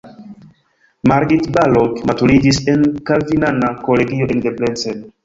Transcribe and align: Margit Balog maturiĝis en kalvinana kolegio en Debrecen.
Margit 1.11 1.43
Balog 1.57 2.01
maturiĝis 2.11 2.61
en 2.73 2.87
kalvinana 3.11 3.71
kolegio 3.89 4.29
en 4.37 4.43
Debrecen. 4.49 5.05